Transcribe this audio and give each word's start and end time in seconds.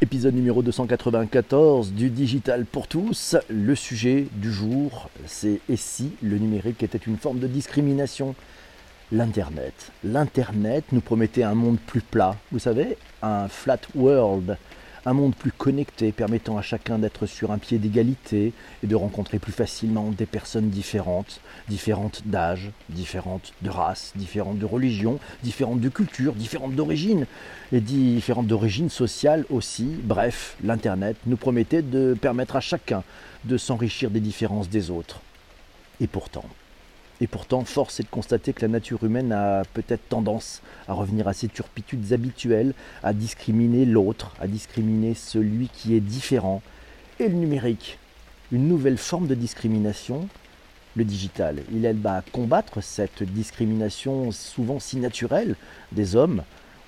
Épisode 0.00 0.36
numéro 0.36 0.62
294 0.62 1.90
du 1.90 2.08
Digital 2.08 2.66
pour 2.66 2.86
tous. 2.86 3.34
Le 3.50 3.74
sujet 3.74 4.28
du 4.32 4.52
jour, 4.52 5.10
c'est 5.26 5.60
et 5.68 5.74
si 5.74 6.12
le 6.22 6.38
numérique 6.38 6.84
était 6.84 6.98
une 6.98 7.16
forme 7.16 7.40
de 7.40 7.48
discrimination? 7.48 8.36
L'Internet. 9.10 9.90
L'Internet 10.04 10.84
nous 10.92 11.00
promettait 11.00 11.42
un 11.42 11.56
monde 11.56 11.78
plus 11.84 12.00
plat, 12.00 12.36
vous 12.52 12.60
savez, 12.60 12.96
un 13.22 13.48
flat 13.48 13.80
world, 13.96 14.56
un 15.08 15.14
monde 15.14 15.34
plus 15.34 15.52
connecté 15.52 16.12
permettant 16.12 16.58
à 16.58 16.62
chacun 16.62 16.98
d'être 16.98 17.24
sur 17.24 17.50
un 17.50 17.58
pied 17.58 17.78
d'égalité 17.78 18.52
et 18.82 18.86
de 18.86 18.94
rencontrer 18.94 19.38
plus 19.38 19.52
facilement 19.52 20.10
des 20.10 20.26
personnes 20.26 20.68
différentes, 20.68 21.40
différentes 21.68 22.22
d'âge, 22.26 22.70
différentes 22.90 23.54
de 23.62 23.70
race, 23.70 24.12
différentes 24.16 24.58
de 24.58 24.66
religion, 24.66 25.18
différentes 25.42 25.80
de 25.80 25.88
culture, 25.88 26.34
différentes 26.34 26.74
d'origine 26.74 27.26
et 27.72 27.80
différentes 27.80 28.46
d'origine 28.46 28.90
sociale 28.90 29.46
aussi. 29.48 29.88
Bref, 30.02 30.56
l'Internet 30.62 31.16
nous 31.26 31.38
promettait 31.38 31.82
de 31.82 32.14
permettre 32.20 32.56
à 32.56 32.60
chacun 32.60 33.02
de 33.44 33.56
s'enrichir 33.56 34.10
des 34.10 34.20
différences 34.20 34.68
des 34.68 34.90
autres. 34.90 35.22
Et 36.00 36.06
pourtant, 36.06 36.44
et 37.20 37.26
pourtant, 37.26 37.64
force 37.64 37.98
est 37.98 38.04
de 38.04 38.08
constater 38.08 38.52
que 38.52 38.62
la 38.62 38.68
nature 38.68 39.02
humaine 39.02 39.32
a 39.32 39.62
peut-être 39.74 40.08
tendance 40.08 40.62
à 40.86 40.92
revenir 40.92 41.26
à 41.26 41.32
ses 41.32 41.48
turpitudes 41.48 42.12
habituelles, 42.12 42.74
à 43.02 43.12
discriminer 43.12 43.84
l'autre, 43.84 44.34
à 44.40 44.46
discriminer 44.46 45.14
celui 45.14 45.68
qui 45.68 45.94
est 45.94 46.00
différent. 46.00 46.62
Et 47.18 47.28
le 47.28 47.34
numérique, 47.34 47.98
une 48.52 48.68
nouvelle 48.68 48.98
forme 48.98 49.26
de 49.26 49.34
discrimination, 49.34 50.28
le 50.94 51.04
digital. 51.04 51.62
Il 51.72 51.84
aide 51.84 52.06
à 52.06 52.22
combattre 52.32 52.80
cette 52.82 53.24
discrimination 53.24 54.30
souvent 54.30 54.78
si 54.78 54.96
naturelle 54.96 55.56
des 55.90 56.14
hommes, 56.14 56.42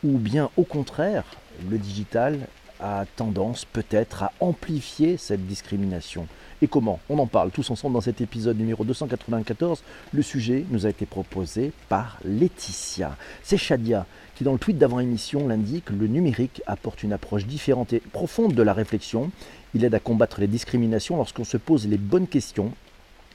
ou 0.05 0.19
bien 0.19 0.51
au 0.57 0.62
contraire, 0.62 1.24
le 1.69 1.77
digital 1.77 2.38
a 2.80 3.05
tendance 3.16 3.65
peut-être 3.65 4.23
à 4.23 4.33
amplifier 4.41 5.16
cette 5.16 5.47
discrimination. 5.47 6.27
Et 6.62 6.69
comment 6.69 7.01
On 7.09 7.18
en 7.18 7.27
parle 7.27 7.51
tous 7.51 7.71
ensemble 7.71 7.95
dans 7.95 8.01
cet 8.01 8.21
épisode 8.21 8.59
numéro 8.59 8.85
294. 8.85 9.82
Le 10.13 10.23
sujet 10.23 10.65
nous 10.71 10.85
a 10.85 10.90
été 10.90 11.07
proposé 11.07 11.73
par 11.88 12.18
Laetitia. 12.24 13.16
C'est 13.43 13.57
Shadia 13.57 14.07
qui, 14.35 14.45
dans 14.45 14.52
le 14.52 14.59
tweet 14.59 14.79
d'avant-émission, 14.79 15.49
l'indique 15.49 15.90
le 15.90 16.07
numérique 16.07 16.63
apporte 16.66 17.02
une 17.02 17.13
approche 17.13 17.46
différente 17.46 17.93
et 17.93 18.01
profonde 18.01 18.55
de 18.55 18.63
la 18.63 18.74
réflexion. 18.74 19.30
Il 19.74 19.85
aide 19.85 19.95
à 19.95 20.01
combattre 20.01 20.40
les 20.40 20.46
discriminations 20.46 21.16
lorsqu'on 21.16 21.45
se 21.45 21.57
pose 21.57 21.87
les 21.87 21.99
bonnes 21.99 22.27
questions 22.27 22.73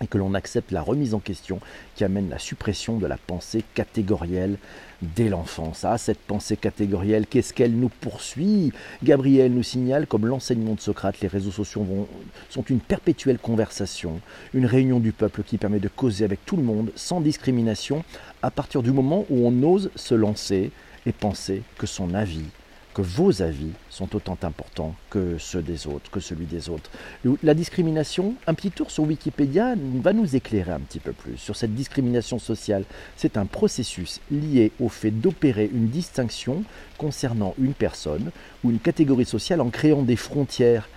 et 0.06 0.08
que 0.08 0.20
l'on 0.20 0.36
accepte 0.36 0.72
la 0.72 0.84
remise 0.84 1.16
en 1.16 1.20
question 1.20 1.60
qui 1.96 2.04
amène 2.04 2.30
la 2.30 2.38
suppression 2.38 2.98
de 2.98 3.08
la 3.08 3.18
pensée 3.18 3.64
catégorielle 3.74 4.58
dès 5.02 5.30
l'enfance. 5.30 5.84
Ah, 5.84 5.98
cette 5.98 6.20
pensée 6.20 6.58
catégorielle, 6.58 7.26
qu'est-ce 7.26 7.56
qu'elle 7.56 7.74
nous 7.74 7.90
poursuit? 7.90 8.72
Gabriel 9.04 9.52
nous 9.52 9.64
signale, 9.64 10.06
comme 10.06 10.28
l'enseignement 10.28 10.76
de 10.76 10.80
Socrate, 10.80 11.22
les 11.22 11.28
réseaux 11.28 11.52
sociaux 11.52 11.86
sont 12.52 12.64
une 12.64 12.80
perpétuelle 12.80 13.40
conversation, 13.40 14.22
une 14.54 14.68
réunion 14.68 15.00
du 15.00 15.12
peuple 15.12 15.42
qui 15.42 15.58
permet 15.58 15.80
de 15.80 15.88
causer 15.88 16.24
avec 16.24 16.46
tout 16.46 16.56
le 16.56 16.64
monde, 16.64 16.92
sans 16.96 17.20
discrimination, 17.20 18.04
à 18.44 18.52
partir 18.52 18.84
du 18.84 18.92
moment 18.92 19.26
où 19.32 19.48
on 19.48 19.64
ose 19.64 19.90
se 19.96 20.14
lancer 20.14 20.70
et 21.08 21.12
penser 21.14 21.64
que 21.80 21.88
son 21.88 22.14
avis 22.14 22.46
que 22.96 23.02
vos 23.02 23.42
avis 23.42 23.74
sont 23.90 24.16
autant 24.16 24.38
importants 24.42 24.96
que 25.10 25.38
ceux 25.38 25.62
des 25.62 25.86
autres, 25.86 26.10
que 26.10 26.22
celui 26.22 26.46
des 26.46 26.70
autres. 26.70 26.90
La 27.44 27.54
discrimination, 27.54 28.36
un 28.48 28.54
petit 28.54 28.72
tour 28.72 28.90
sur 28.90 29.04
Wikipédia 29.04 29.76
va 30.02 30.14
nous 30.14 30.38
éclairer 30.38 30.72
un 30.72 30.80
petit 30.80 31.00
peu 31.00 31.12
plus 31.12 31.38
sur 31.38 31.58
cette 31.58 31.76
discrimination 31.76 32.40
sociale. 32.40 32.86
C'est 33.18 33.36
un 33.36 33.46
processus 33.46 34.22
lié 34.32 34.72
au 34.80 34.88
fait 34.88 35.12
d'opérer 35.12 35.70
une 35.72 35.90
distinction 35.90 36.64
concernant 36.98 37.54
une 37.60 37.74
personne 37.74 38.32
ou 38.64 38.72
une 38.72 38.80
catégorie 38.80 39.26
sociale 39.26 39.60
en 39.60 39.70
créant 39.70 40.02
des 40.02 40.16
frontières, 40.16 40.88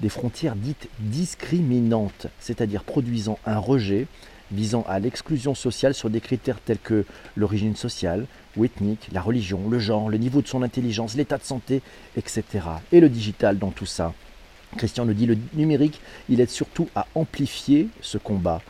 des 0.00 0.08
frontières 0.08 0.54
dites 0.54 0.88
discriminantes, 1.00 2.28
c'est-à-dire 2.38 2.84
produisant 2.84 3.36
un 3.44 3.58
rejet 3.58 4.06
visant 4.52 4.84
à 4.88 4.98
l'exclusion 4.98 5.54
sociale 5.54 5.94
sur 5.94 6.10
des 6.10 6.20
critères 6.20 6.60
tels 6.60 6.78
que 6.78 7.04
l'origine 7.36 7.76
sociale 7.76 8.26
ou 8.56 8.64
ethnique, 8.64 9.08
la 9.12 9.20
religion, 9.20 9.68
le 9.68 9.78
genre, 9.78 10.08
le 10.08 10.18
niveau 10.18 10.42
de 10.42 10.48
son 10.48 10.62
intelligence, 10.62 11.14
l'état 11.14 11.38
de 11.38 11.44
santé, 11.44 11.82
etc. 12.16 12.42
Et 12.92 13.00
le 13.00 13.08
digital 13.08 13.58
dans 13.58 13.70
tout 13.70 13.86
ça. 13.86 14.12
Christian 14.76 15.06
nous 15.06 15.14
dit 15.14 15.26
le 15.26 15.38
numérique, 15.54 16.00
il 16.28 16.40
aide 16.40 16.50
surtout 16.50 16.88
à 16.94 17.06
amplifier 17.14 17.88
ce 18.00 18.18
combat. 18.18 18.60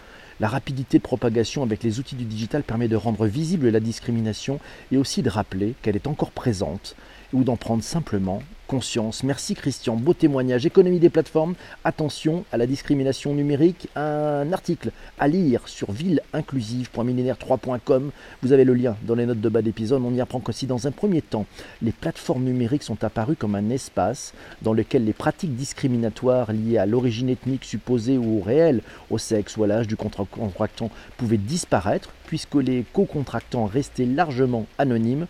La 0.41 0.47
rapidité 0.47 0.99
de 0.99 1.03
propagation 1.03 1.65
avec 1.65 1.83
les 1.83 1.99
outils 1.99 2.15
du 2.15 2.25
digital 2.25 2.63
permet 2.63 2.87
de 2.87 2.95
rendre 2.95 3.27
visible 3.27 3.71
la 3.71 3.81
discrimination 3.81 4.61
et 4.93 4.97
aussi 4.97 5.23
de 5.23 5.31
rappeler 5.31 5.75
qu'elle 5.83 5.97
est 5.97 6.07
encore 6.07 6.31
présente 6.31 6.95
ou 7.33 7.45
d'en 7.45 7.57
prendre 7.57 7.83
simplement 7.83 8.43
conscience. 8.69 9.25
Merci 9.25 9.55
Christian, 9.55 9.97
beau 9.97 10.15
témoignage. 10.15 10.65
Économie 10.67 11.01
des 11.01 11.09
plateformes, 11.09 11.55
attention 11.85 12.45
à 12.53 12.59
la 12.59 12.67
discrimination 12.67 13.35
numérique. 13.35 13.89
Un 13.97 14.53
article 14.53 14.93
à 15.19 15.27
lire 15.27 15.67
sur 15.67 15.91
villeinclusive.millénaire3.com. 15.91 18.11
Vous 18.43 18.53
avez 18.53 18.65
le 18.65 18.75
lien 18.75 18.97
dans 19.03 19.17
les 19.17 19.27
notes 19.27 19.41
de 19.41 19.49
bas 19.49 19.63
d'épisode. 19.63 20.03
On 20.05 20.15
y 20.15 20.21
apprend 20.21 20.41
qu'aussi 20.41 20.67
dans 20.67 20.87
un 20.87 20.91
premier 20.91 21.23
temps, 21.23 21.47
les 21.83 21.93
plateformes 21.93 22.45
numériques 22.45 22.83
sont 22.83 23.03
apparues 23.03 23.37
comme 23.37 23.55
un 23.55 23.71
espace 23.71 24.35
dans 24.61 24.75
lequel 24.75 25.07
les 25.07 25.15
pratiques 25.15 25.57
discriminatoires 25.57 26.53
liées 26.53 26.77
à 26.79 26.87
l'origine 26.87 27.31
ethnique 27.31 27.65
supposée 27.65 28.19
ou 28.19 28.43
réelle, 28.43 28.83
au 29.11 29.17
sexe 29.17 29.57
ou 29.57 29.65
à 29.65 29.67
l'âge 29.67 29.89
du 29.89 29.97
contractant 29.97 30.91
pouvaient 31.17 31.39
disparaître 31.39 32.11
puisque 32.27 32.57
les 32.57 32.85
co-contractants 32.93 33.65
restaient 33.65 34.05
largement 34.05 34.67
anonymes. 34.77 35.27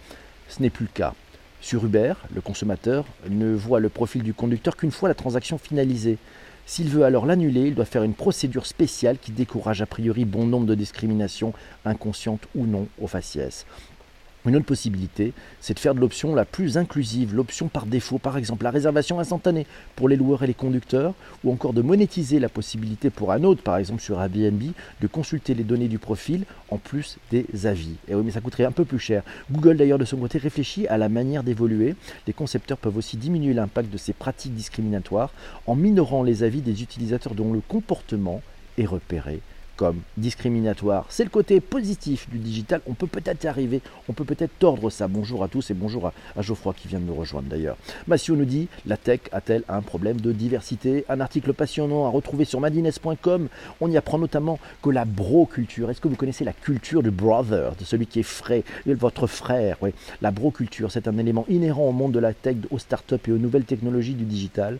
Ce 0.48 0.60
n'est 0.60 0.70
plus 0.70 0.86
le 0.86 0.90
cas. 0.92 1.14
Sur 1.60 1.84
Uber, 1.84 2.14
le 2.34 2.40
consommateur 2.40 3.04
ne 3.28 3.52
voit 3.54 3.80
le 3.80 3.88
profil 3.88 4.22
du 4.22 4.32
conducteur 4.32 4.76
qu'une 4.76 4.92
fois 4.92 5.08
la 5.08 5.14
transaction 5.14 5.58
finalisée. 5.58 6.18
S'il 6.66 6.88
veut 6.88 7.04
alors 7.04 7.26
l'annuler, 7.26 7.62
il 7.68 7.74
doit 7.74 7.84
faire 7.84 8.04
une 8.04 8.14
procédure 8.14 8.66
spéciale 8.66 9.18
qui 9.18 9.32
décourage 9.32 9.82
a 9.82 9.86
priori 9.86 10.24
bon 10.24 10.46
nombre 10.46 10.66
de 10.66 10.74
discriminations, 10.74 11.52
inconscientes 11.84 12.46
ou 12.54 12.66
non, 12.66 12.86
au 13.00 13.06
faciès. 13.06 13.66
Une 14.46 14.54
autre 14.54 14.66
possibilité, 14.66 15.32
c'est 15.60 15.74
de 15.74 15.78
faire 15.80 15.94
de 15.94 16.00
l'option 16.00 16.34
la 16.34 16.44
plus 16.44 16.78
inclusive, 16.78 17.34
l'option 17.34 17.68
par 17.68 17.86
défaut, 17.86 18.18
par 18.18 18.38
exemple 18.38 18.64
la 18.64 18.70
réservation 18.70 19.18
instantanée 19.18 19.66
pour 19.96 20.08
les 20.08 20.16
loueurs 20.16 20.44
et 20.44 20.46
les 20.46 20.54
conducteurs, 20.54 21.14
ou 21.42 21.52
encore 21.52 21.72
de 21.72 21.82
monétiser 21.82 22.38
la 22.38 22.48
possibilité 22.48 23.10
pour 23.10 23.32
un 23.32 23.42
autre, 23.42 23.62
par 23.62 23.76
exemple 23.76 24.00
sur 24.00 24.20
Airbnb, 24.20 24.62
de 25.00 25.06
consulter 25.08 25.54
les 25.54 25.64
données 25.64 25.88
du 25.88 25.98
profil 25.98 26.44
en 26.70 26.78
plus 26.78 27.18
des 27.32 27.46
avis. 27.66 27.96
Et 28.06 28.14
oui, 28.14 28.22
mais 28.24 28.30
ça 28.30 28.40
coûterait 28.40 28.64
un 28.64 28.72
peu 28.72 28.84
plus 28.84 29.00
cher. 29.00 29.22
Google 29.50 29.76
d'ailleurs 29.76 29.98
de 29.98 30.04
son 30.04 30.16
côté 30.16 30.38
réfléchit 30.38 30.86
à 30.86 30.98
la 30.98 31.08
manière 31.08 31.42
d'évoluer. 31.42 31.96
Les 32.26 32.32
concepteurs 32.32 32.78
peuvent 32.78 32.96
aussi 32.96 33.16
diminuer 33.16 33.54
l'impact 33.54 33.92
de 33.92 33.98
ces 33.98 34.12
pratiques 34.12 34.54
discriminatoires 34.54 35.32
en 35.66 35.74
minorant 35.74 36.22
les 36.22 36.44
avis 36.44 36.62
des 36.62 36.82
utilisateurs 36.82 37.34
dont 37.34 37.52
le 37.52 37.60
comportement 37.60 38.40
est 38.78 38.86
repéré 38.86 39.40
discriminatoire. 40.16 41.06
C'est 41.08 41.24
le 41.24 41.30
côté 41.30 41.60
positif 41.60 42.28
du 42.30 42.38
digital. 42.38 42.80
On 42.86 42.94
peut 42.94 43.06
peut-être 43.06 43.44
arriver, 43.46 43.80
on 44.08 44.12
peut 44.12 44.24
peut-être 44.24 44.58
tordre 44.58 44.90
ça. 44.90 45.08
Bonjour 45.08 45.44
à 45.44 45.48
tous 45.48 45.70
et 45.70 45.74
bonjour 45.74 46.10
à, 46.36 46.42
Geoffroy 46.42 46.74
qui 46.74 46.88
vient 46.88 46.98
de 46.98 47.04
nous 47.04 47.14
rejoindre 47.14 47.48
d'ailleurs. 47.48 47.76
Massio 48.06 48.36
nous 48.36 48.44
dit 48.44 48.68
La 48.86 48.96
tech 48.96 49.20
a-t-elle 49.32 49.62
un 49.68 49.82
problème 49.82 50.20
de 50.20 50.32
diversité? 50.32 51.04
Un 51.08 51.20
article 51.20 51.52
passionnant 51.52 52.06
à 52.06 52.08
retrouver 52.08 52.44
sur 52.44 52.60
madines.com. 52.60 53.48
On 53.80 53.90
y 53.90 53.96
apprend 53.96 54.18
notamment 54.18 54.58
que 54.82 54.90
la 54.90 55.04
bro-culture, 55.04 55.90
est-ce 55.90 56.00
que 56.00 56.08
vous 56.08 56.16
connaissez 56.16 56.44
la 56.44 56.52
culture 56.52 57.02
du 57.02 57.10
brother, 57.10 57.74
de 57.76 57.84
celui 57.84 58.06
qui 58.06 58.20
est 58.20 58.24
frais, 58.24 58.64
votre 58.86 59.26
frère? 59.26 59.76
Oui. 59.80 59.90
La 60.22 60.30
bro-culture, 60.30 60.90
c'est 60.90 61.08
un 61.08 61.18
élément 61.18 61.44
inhérent 61.48 61.88
au 61.88 61.92
monde 61.92 62.12
de 62.12 62.18
la 62.18 62.32
tech, 62.32 62.56
aux 62.70 62.78
startups 62.78 63.16
et 63.26 63.32
aux 63.32 63.38
nouvelles 63.38 63.64
technologies 63.64 64.14
du 64.14 64.24
digital. 64.24 64.78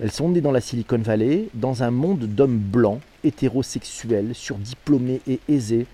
Elles 0.00 0.12
sont 0.12 0.28
nées 0.28 0.40
dans 0.40 0.52
la 0.52 0.60
Silicon 0.60 0.98
Valley, 0.98 1.48
dans 1.54 1.82
un 1.82 1.90
monde 1.90 2.20
d'hommes 2.20 2.58
blancs, 2.58 3.00
hétérosexuels, 3.24 4.32
surdiplômés 4.32 5.20
et 5.26 5.40
aisés, 5.48 5.86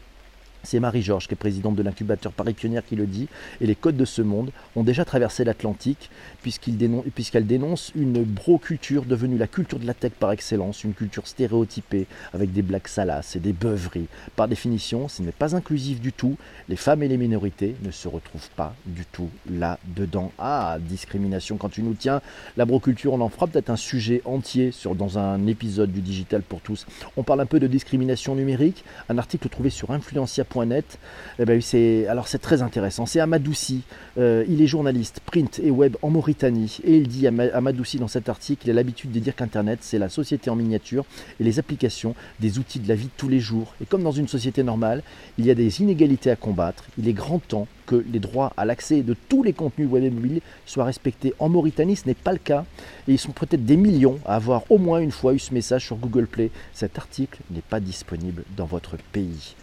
c'est 0.65 0.81
Marie-Georges, 0.81 1.29
qui 1.29 1.35
est 1.35 1.37
présidente 1.37 1.77
de 1.77 1.83
l'incubateur 1.83 2.33
Paris 2.33 2.55
Pionnière, 2.55 2.85
qui 2.85 2.97
le 2.97 3.07
dit. 3.07 3.29
Et 3.61 3.67
les 3.67 3.75
codes 3.75 3.97
de 3.97 4.05
ce 4.05 4.23
monde 4.23 4.51
ont 4.77 4.83
déjà 4.83 5.05
traversé 5.05 5.45
l'Atlantique, 5.45 6.11
puisqu'elle 6.43 7.47
dénonce 7.47 7.93
une 7.95 8.25
bro-culture 8.25 9.05
devenue 9.05 9.39
la 9.39 9.47
culture 9.47 9.79
de 9.79 9.87
la 9.87 9.95
tech 9.95 10.13
par 10.13 10.33
excellence, 10.33 10.85
une 10.85 10.95
culture 10.95 11.27
stéréotypée, 11.27 12.07
avec 12.33 12.53
des 12.53 12.63
blagues 12.63 12.89
salaces 12.89 13.37
et 13.37 13.41
des 13.41 13.53
beuveries. 13.53 14.09
Par 14.37 14.49
définition, 14.49 15.09
ce 15.09 15.23
n'est 15.23 15.33
pas 15.33 15.55
inclusif 15.57 16.01
du 16.01 16.13
tout. 16.13 16.37
Les 16.69 16.77
femmes 16.77 17.03
et 17.03 17.09
les 17.09 17.17
minorités 17.17 17.77
ne 17.83 17.91
se 17.91 18.09
retrouvent 18.09 18.51
pas 18.57 18.75
du 18.87 19.05
tout 19.07 19.29
là-dedans. 19.51 20.33
Ah, 20.39 20.79
discrimination 20.81 21.57
quand 21.57 21.69
tu 21.69 21.83
nous 21.83 21.95
tiens. 21.95 22.21
La 22.57 22.65
bro-culture, 22.65 23.13
on 23.13 23.21
en 23.21 23.29
fera 23.29 23.47
peut-être 23.47 23.71
un 23.71 23.77
sujet 23.77 24.23
entier 24.25 24.73
dans 24.97 25.19
un 25.19 25.47
épisode 25.47 25.93
du 25.93 26.01
Digital 26.01 26.43
pour 26.43 26.61
tous. 26.61 26.87
On 27.17 27.23
parle 27.23 27.41
un 27.41 27.47
peu 27.47 27.61
de 27.61 27.67
discrimination 27.67 28.35
numérique. 28.35 28.85
Un 29.09 29.19
article 29.19 29.49
trouvé 29.49 29.71
sur 29.71 29.91
Influencia 29.91 30.45
numérique.net. 30.55 30.99
Eh 31.39 31.45
ben, 31.45 31.61
c'est, 31.61 32.07
alors 32.07 32.29
c'est 32.29 32.39
très 32.39 32.63
intéressant. 32.63 33.07
C'est 33.07 33.21
Amadouci. 33.21 33.83
Euh, 34.19 34.45
il 34.49 34.63
est 34.63 34.67
journaliste 34.67 35.21
print 35.25 35.59
et 35.63 35.71
web 35.71 35.97
en 36.03 36.11
Mauritanie. 36.11 36.79
Et 36.85 36.97
il 36.97 37.09
dit, 37.09 37.27
Amadouci, 37.27 37.99
dans 37.99 38.09
cet 38.09 38.29
article, 38.29 38.67
il 38.67 38.71
a 38.71 38.75
l'habitude 38.75 39.11
de 39.11 39.19
dire 39.19 39.35
qu'Internet, 39.35 39.81
c'est 39.83 39.99
la 39.99 40.09
société 40.09 40.51
en 40.51 40.57
miniature 40.57 41.05
et 41.41 41.45
les 41.45 41.59
applications 41.59 42.15
des 42.41 42.59
outils 42.59 42.79
de 42.79 42.89
la 42.89 42.95
vie 42.95 43.07
de 43.07 43.11
tous 43.17 43.29
les 43.29 43.41
jours. 43.41 43.75
Et 43.83 43.87
comme 43.87 44.03
dans 44.03 44.13
une 44.13 44.29
société 44.29 44.63
normale, 44.63 45.03
il 45.39 45.47
y 45.47 45.51
a 45.51 45.55
des 45.55 45.81
inégalités 45.81 46.31
à 46.31 46.37
combattre. 46.37 46.85
Il 46.99 47.09
est 47.09 47.13
grand 47.13 47.41
temps 47.41 47.67
que 47.87 47.97
les 48.11 48.19
droits 48.19 48.53
à 48.57 48.65
l'accès 48.65 49.03
de 49.03 49.15
tous 49.29 49.43
les 49.43 49.53
contenus 49.53 49.89
web 49.89 50.05
et 50.05 50.11
mobile 50.11 50.41
soient 50.67 50.85
respectés. 50.85 51.35
En 51.39 51.49
Mauritanie, 51.49 51.97
ce 51.97 52.07
n'est 52.07 52.15
pas 52.15 52.33
le 52.33 52.39
cas. 52.39 52.65
Et 53.09 53.13
ils 53.13 53.19
sont 53.19 53.33
peut-être 53.33 53.65
des 53.65 53.77
millions 53.77 54.19
à 54.25 54.37
avoir 54.37 54.71
au 54.71 54.79
moins 54.79 55.01
une 55.01 55.11
fois 55.11 55.35
eu 55.35 55.39
ce 55.39 55.53
message 55.53 55.85
sur 55.85 55.97
Google 55.97 56.27
Play. 56.27 56.51
Cet 56.73 56.99
article 56.99 57.41
n'est 57.51 57.61
pas 57.61 57.81
disponible 57.81 58.45
dans 58.57 58.67
votre 58.67 58.97
pays. 59.13 59.55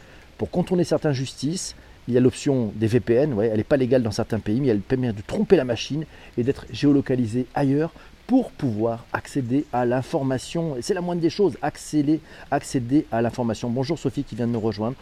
Pour 0.42 0.50
contourner 0.50 0.84
certaines 0.84 1.14
justices, 1.14 1.76
il 2.08 2.16
y 2.16 2.18
a 2.18 2.20
l'option 2.20 2.72
des 2.74 2.88
VPN, 2.88 3.40
elle 3.40 3.58
n'est 3.58 3.64
pas 3.64 3.78
légale 3.78 4.02
dans 4.02 4.10
certains 4.10 4.40
pays, 4.40 4.60
mais 4.60 4.70
elle 4.70 4.80
permet 4.80 5.14
de 5.14 5.22
tromper 5.22 5.56
la 5.56 5.66
machine 5.66 6.04
et 6.36 6.42
d'être 6.42 6.66
géolocalisé 6.72 7.46
ailleurs 7.54 7.92
pour 8.26 8.50
pouvoir 8.50 9.06
accéder 9.14 9.66
à 9.72 9.86
l'information. 9.86 10.78
C'est 10.82 10.96
la 10.96 11.02
moindre 11.02 11.22
des 11.22 11.30
choses, 11.30 11.60
accéder 11.62 12.22
à 13.12 13.22
l'information. 13.22 13.70
Bonjour 13.70 14.00
Sophie 14.00 14.24
qui 14.24 14.34
vient 14.34 14.48
de 14.48 14.54
nous 14.54 14.60
rejoindre. 14.60 14.96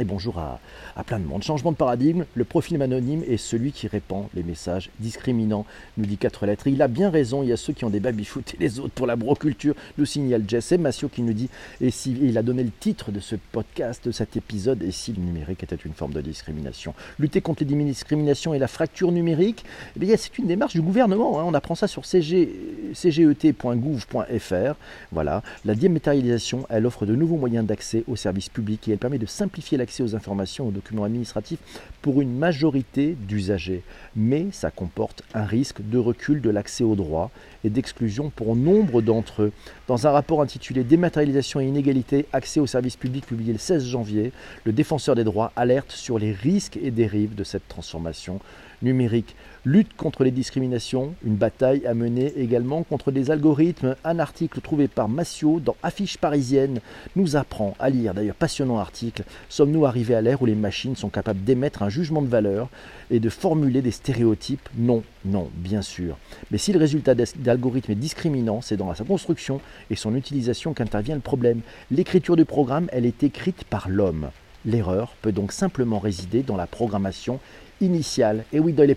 Et 0.00 0.04
bonjour 0.04 0.38
à, 0.38 0.58
plein 1.04 1.20
de 1.20 1.24
monde. 1.24 1.44
Changement 1.44 1.70
de 1.70 1.76
paradigme, 1.76 2.24
le 2.34 2.44
profil 2.44 2.82
anonyme 2.82 3.22
est 3.28 3.36
celui 3.36 3.70
qui 3.70 3.86
répand 3.86 4.26
les 4.34 4.42
messages 4.42 4.90
discriminants, 4.98 5.66
nous 5.96 6.04
dit 6.04 6.16
quatre 6.16 6.46
lettres. 6.46 6.66
il 6.66 6.82
a 6.82 6.88
bien 6.88 7.10
raison, 7.10 7.44
il 7.44 7.50
y 7.50 7.52
a 7.52 7.56
ceux 7.56 7.72
qui 7.72 7.84
ont 7.84 7.90
des 7.90 8.00
baby-foot 8.00 8.54
et 8.54 8.56
les 8.58 8.80
autres 8.80 8.92
pour 8.92 9.06
la 9.06 9.14
broculture, 9.14 9.76
nous 9.96 10.04
signale 10.04 10.42
Jess. 10.48 10.72
Et 10.72 10.78
Massio 10.78 11.08
qui 11.08 11.22
nous 11.22 11.32
dit, 11.32 11.48
et 11.80 11.92
si 11.92 12.10
il 12.20 12.36
a 12.38 12.42
donné 12.42 12.64
le 12.64 12.72
titre 12.72 13.12
de 13.12 13.20
ce 13.20 13.36
podcast, 13.52 14.04
de 14.06 14.10
cet 14.10 14.36
épisode, 14.36 14.82
et 14.82 14.90
si 14.90 15.12
le 15.12 15.22
numérique 15.22 15.62
était 15.62 15.76
une 15.76 15.92
forme 15.92 16.12
de 16.12 16.20
discrimination. 16.20 16.92
Lutter 17.20 17.40
contre 17.40 17.62
les 17.62 17.84
discriminations 17.84 18.52
et 18.52 18.58
la 18.58 18.66
fracture 18.66 19.12
numérique, 19.12 19.64
eh 20.00 20.16
c'est 20.16 20.38
une 20.38 20.48
démarche 20.48 20.74
du 20.74 20.82
gouvernement. 20.82 21.38
Hein. 21.38 21.44
On 21.46 21.54
apprend 21.54 21.76
ça 21.76 21.86
sur 21.86 22.04
cg, 22.04 22.48
cget.gouv.fr. 22.94 24.74
Voilà. 25.12 25.42
La 25.64 25.74
dématérialisation, 25.76 26.66
elle 26.68 26.84
offre 26.84 27.06
de 27.06 27.14
nouveaux 27.14 27.36
moyens 27.36 27.64
d'accès 27.64 28.02
aux 28.08 28.16
services 28.16 28.48
publics 28.48 28.88
et 28.88 28.92
elle 28.92 28.98
permet 28.98 29.18
de 29.18 29.26
simplifier 29.26 29.78
la 29.78 29.83
accès 29.84 30.02
aux 30.02 30.16
informations, 30.16 30.66
aux 30.68 30.72
documents 30.72 31.04
administratifs 31.04 31.60
pour 32.04 32.20
une 32.20 32.36
majorité 32.36 33.16
d'usagers. 33.18 33.82
Mais 34.14 34.48
ça 34.52 34.70
comporte 34.70 35.22
un 35.32 35.46
risque 35.46 35.78
de 35.80 35.96
recul 35.96 36.42
de 36.42 36.50
l'accès 36.50 36.84
aux 36.84 36.96
droits 36.96 37.30
et 37.64 37.70
d'exclusion 37.70 38.28
pour 38.28 38.56
nombre 38.56 39.00
d'entre 39.00 39.44
eux. 39.44 39.52
Dans 39.88 40.06
un 40.06 40.10
rapport 40.10 40.42
intitulé 40.42 40.84
Dématérialisation 40.84 41.60
et 41.60 41.66
inégalité, 41.66 42.26
accès 42.34 42.60
aux 42.60 42.66
services 42.66 42.98
publics 42.98 43.24
publié 43.24 43.54
le 43.54 43.58
16 43.58 43.86
janvier, 43.86 44.32
le 44.64 44.72
défenseur 44.72 45.14
des 45.14 45.24
droits 45.24 45.50
alerte 45.56 45.92
sur 45.92 46.18
les 46.18 46.32
risques 46.32 46.76
et 46.76 46.90
dérives 46.90 47.34
de 47.34 47.42
cette 47.42 47.68
transformation 47.68 48.38
numérique. 48.82 49.34
Lutte 49.64 49.96
contre 49.96 50.24
les 50.24 50.30
discriminations, 50.30 51.14
une 51.24 51.36
bataille 51.36 51.86
à 51.86 51.94
mener 51.94 52.34
également 52.36 52.82
contre 52.82 53.10
des 53.10 53.30
algorithmes. 53.30 53.96
Un 54.04 54.18
article 54.18 54.60
trouvé 54.60 54.88
par 54.88 55.08
Massio 55.08 55.58
dans 55.58 55.74
Affiche 55.82 56.18
parisienne 56.18 56.80
nous 57.16 57.36
apprend 57.36 57.74
à 57.78 57.88
lire, 57.88 58.12
d'ailleurs 58.12 58.34
passionnant 58.34 58.78
article, 58.78 59.24
sommes-nous 59.48 59.86
arrivés 59.86 60.14
à 60.14 60.20
l'ère 60.20 60.42
où 60.42 60.46
les 60.46 60.54
machines 60.54 60.96
sont 60.96 61.08
capables 61.08 61.42
d'émettre 61.44 61.82
un 61.82 61.88
jugement 61.94 62.22
de 62.22 62.28
valeur 62.28 62.68
et 63.10 63.20
de 63.20 63.28
formuler 63.28 63.80
des 63.80 63.92
stéréotypes 63.92 64.68
Non, 64.76 65.02
non, 65.24 65.48
bien 65.54 65.82
sûr. 65.82 66.16
Mais 66.50 66.58
si 66.58 66.72
le 66.72 66.78
résultat 66.78 67.14
d'algorithmes 67.14 67.92
est 67.92 68.06
discriminant, 68.06 68.60
c'est 68.60 68.76
dans 68.76 68.92
sa 68.94 69.04
construction 69.04 69.60
et 69.90 69.96
son 69.96 70.14
utilisation 70.16 70.74
qu'intervient 70.74 71.14
le 71.14 71.20
problème. 71.20 71.60
L'écriture 71.90 72.36
du 72.36 72.44
programme, 72.44 72.88
elle 72.92 73.06
est 73.06 73.22
écrite 73.22 73.64
par 73.64 73.88
l'homme. 73.88 74.30
L'erreur 74.66 75.14
peut 75.22 75.32
donc 75.32 75.52
simplement 75.52 75.98
résider 75.98 76.42
dans 76.42 76.56
la 76.56 76.66
programmation 76.66 77.38
initiale. 77.80 78.44
Et 78.52 78.58
oui, 78.58 78.72
dans 78.72 78.82
les 78.84 78.96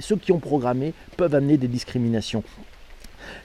ceux 0.00 0.16
qui 0.16 0.32
ont 0.32 0.38
programmé 0.38 0.92
peuvent 1.16 1.34
amener 1.34 1.56
des 1.56 1.68
discriminations. 1.68 2.44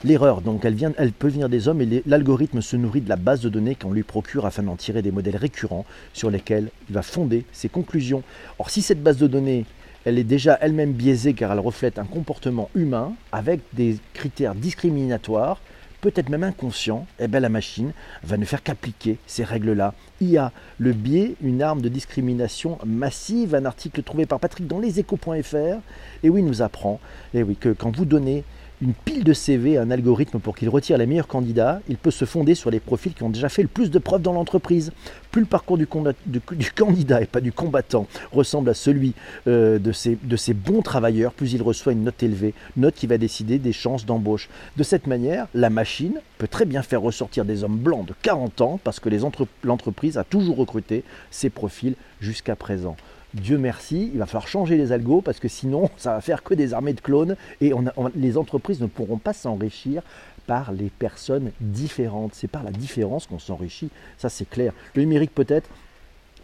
L'erreur, 0.04 0.40
donc, 0.40 0.64
elle, 0.64 0.74
vient, 0.74 0.92
peut 1.18 1.28
venir 1.28 1.48
des 1.48 1.68
hommes 1.68 1.80
et 1.80 2.02
l'algorithme 2.06 2.60
se 2.60 2.76
nourrit 2.76 3.00
de 3.00 3.08
la 3.08 3.16
base 3.16 3.40
de 3.40 3.48
données 3.48 3.74
qu'on 3.74 3.92
lui 3.92 4.02
procure 4.02 4.46
afin 4.46 4.62
d'en 4.62 4.76
tirer 4.76 5.02
des 5.02 5.10
modèles 5.10 5.36
récurrents 5.36 5.84
sur 6.12 6.30
lesquels 6.30 6.70
il 6.88 6.94
va 6.94 7.02
fonder 7.02 7.44
ses 7.52 7.68
conclusions. 7.68 8.22
Or, 8.58 8.70
si 8.70 8.82
cette 8.82 9.02
base 9.02 9.18
de 9.18 9.26
données, 9.26 9.64
elle 10.04 10.18
est 10.18 10.24
déjà 10.24 10.58
elle-même 10.60 10.92
biaisée 10.92 11.34
car 11.34 11.52
elle 11.52 11.60
reflète 11.60 11.98
un 11.98 12.04
comportement 12.04 12.68
humain 12.74 13.14
avec 13.32 13.60
des 13.72 13.96
critères 14.12 14.54
discriminatoires, 14.54 15.60
peut-être 16.02 16.28
même 16.28 16.44
inconscient, 16.44 17.06
eh 17.18 17.28
bien 17.28 17.40
la 17.40 17.48
machine 17.48 17.92
va 18.22 18.36
ne 18.36 18.44
faire 18.44 18.62
qu'appliquer 18.62 19.16
ces 19.26 19.42
règles-là. 19.42 19.94
IA, 20.20 20.52
le 20.78 20.92
biais, 20.92 21.34
une 21.40 21.62
arme 21.62 21.80
de 21.80 21.88
discrimination 21.88 22.78
massive, 22.84 23.54
un 23.54 23.64
article 23.64 24.02
trouvé 24.02 24.26
par 24.26 24.38
Patrick 24.38 24.66
dans 24.66 24.80
leséchos.fr, 24.80 25.78
et 26.22 26.28
oui, 26.28 26.42
nous 26.42 26.60
apprend 26.60 27.00
et 27.32 27.42
oui, 27.42 27.56
que 27.56 27.70
quand 27.70 27.96
vous 27.96 28.04
donnez 28.04 28.44
une 28.84 28.92
pile 28.92 29.24
de 29.24 29.32
CV 29.32 29.78
un 29.78 29.90
algorithme 29.90 30.38
pour 30.38 30.54
qu'il 30.54 30.68
retire 30.68 30.98
les 30.98 31.06
meilleurs 31.06 31.26
candidats, 31.26 31.80
il 31.88 31.96
peut 31.96 32.10
se 32.10 32.26
fonder 32.26 32.54
sur 32.54 32.70
les 32.70 32.80
profils 32.80 33.14
qui 33.14 33.22
ont 33.22 33.30
déjà 33.30 33.48
fait 33.48 33.62
le 33.62 33.68
plus 33.68 33.90
de 33.90 33.98
preuves 33.98 34.20
dans 34.20 34.34
l'entreprise. 34.34 34.92
Plus 35.30 35.40
le 35.40 35.46
parcours 35.46 35.78
du, 35.78 35.86
candidat 35.86 37.22
et 37.22 37.26
pas 37.26 37.40
du 37.40 37.50
combattant 37.50 38.06
ressemble 38.30 38.68
à 38.68 38.74
celui 38.74 39.14
euh, 39.48 39.78
de, 39.78 39.90
ces, 39.90 40.18
de 40.22 40.36
ces 40.36 40.52
bons 40.52 40.82
travailleurs, 40.82 41.32
plus 41.32 41.54
il 41.54 41.62
reçoit 41.62 41.92
une 41.92 42.04
note 42.04 42.22
élevée, 42.22 42.52
note 42.76 42.94
qui 42.94 43.06
va 43.06 43.16
décider 43.16 43.58
des 43.58 43.72
chances 43.72 44.04
d'embauche. 44.04 44.50
De 44.76 44.82
cette 44.82 45.06
manière, 45.06 45.46
la 45.54 45.70
machine 45.70 46.20
peut 46.36 46.46
très 46.46 46.66
bien 46.66 46.82
faire 46.82 47.00
ressortir 47.00 47.46
des 47.46 47.64
hommes 47.64 47.78
blancs 47.78 48.06
de 48.06 48.14
40 48.20 48.60
ans 48.60 48.80
parce 48.84 49.00
que 49.00 49.08
l'entreprise 49.64 50.18
a 50.18 50.24
toujours 50.24 50.56
recruté 50.56 51.04
ces 51.30 51.48
profils 51.48 51.94
jusqu'à 52.20 52.54
présent. 52.54 52.96
Dieu 53.34 53.58
merci, 53.58 54.10
il 54.12 54.18
va 54.18 54.26
falloir 54.26 54.46
changer 54.46 54.76
les 54.76 54.92
algos 54.92 55.20
parce 55.20 55.40
que 55.40 55.48
sinon, 55.48 55.90
ça 55.96 56.14
va 56.14 56.20
faire 56.20 56.42
que 56.42 56.54
des 56.54 56.72
armées 56.72 56.92
de 56.92 57.00
clones 57.00 57.36
et 57.60 57.72
les 58.14 58.38
entreprises 58.38 58.80
ne 58.80 58.86
pourront 58.86 59.18
pas 59.18 59.32
s'enrichir 59.32 60.02
par 60.46 60.72
les 60.72 60.90
personnes 60.90 61.50
différentes. 61.60 62.34
C'est 62.34 62.48
par 62.48 62.62
la 62.62 62.70
différence 62.70 63.26
qu'on 63.26 63.38
s'enrichit, 63.38 63.90
ça 64.18 64.28
c'est 64.28 64.48
clair. 64.48 64.72
Le 64.94 65.02
numérique 65.02 65.34
peut-être, 65.34 65.68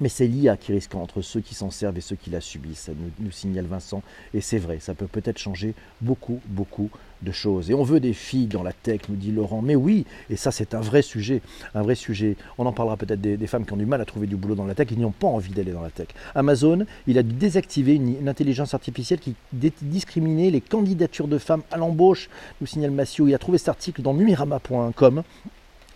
mais 0.00 0.08
c'est 0.08 0.26
l'IA 0.26 0.56
qui 0.56 0.73
risque 0.73 0.94
entre 0.94 1.23
ceux 1.23 1.41
qui 1.41 1.55
s'en 1.55 1.70
servent 1.70 1.99
et 1.99 2.00
ceux 2.00 2.17
qui 2.17 2.31
la 2.31 2.41
subissent, 2.41 2.91
nous, 3.19 3.31
signale 3.31 3.67
Vincent. 3.67 4.02
Et 4.35 4.41
c'est 4.41 4.58
vrai, 4.58 4.79
ça 4.81 4.94
peut 4.94 5.06
peut-être 5.06 5.38
changer 5.38 5.75
beaucoup, 6.00 6.41
beaucoup 6.47 6.91
de 7.23 7.32
choses. 7.32 7.70
Et 7.70 7.75
on 7.75 7.82
veut 7.82 8.00
des 8.00 8.14
filles 8.14 8.47
dans 8.47 8.62
la 8.62 8.73
tech, 8.73 9.02
nous 9.08 9.17
dit 9.17 9.31
Laurent. 9.31 9.62
Mais 9.62 9.76
oui, 9.76 10.06
et 10.31 10.37
ça 10.37 10.50
c'est 10.50 10.75
un 10.75 10.81
vrai 10.81 11.02
sujet, 11.02 11.43
un 11.75 11.82
vrai 11.82 11.94
sujet. 11.94 12.37
On 12.58 12.67
en 12.67 12.73
parlera 12.73 12.97
peut-être 12.97 13.20
des, 13.20 13.47
femmes 13.47 13.67
qui 13.67 13.73
ont 13.73 13.76
du 13.76 13.87
mal 13.87 14.00
à 14.00 14.05
trouver 14.05 14.26
du 14.26 14.37
boulot 14.37 14.55
dans 14.55 14.67
la 14.67 14.75
tech 14.75 14.88
qui 14.88 14.97
n'ont 14.97 15.11
pas 15.11 15.26
envie 15.26 15.52
d'aller 15.52 15.73
dans 15.73 15.82
la 15.82 15.91
tech. 15.91 16.08
Amazon, 16.35 16.87
il 17.06 17.19
a 17.19 17.23
désactivé 17.23 17.94
une, 17.94 18.20
une 18.20 18.29
intelligence 18.29 18.75
artificielle 18.75 19.19
qui 19.19 19.35
discriminait 19.53 20.50
les 20.50 20.61
candidatures 20.61 21.29
de 21.29 21.38
femmes 21.38 21.62
à 21.70 21.76
l'embauche, 21.76 22.31
nous 22.61 22.67
signale 22.67 22.91
Massio. 22.91 23.29
Il 23.29 23.35
a 23.35 23.38
trouvé 23.38 23.58
cet 23.58 23.69
article 23.69 24.03
dans 24.03 24.14
numirama.com 24.14 25.23